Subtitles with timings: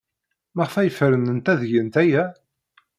[0.55, 2.23] Maɣef ay fernent ad gent aya?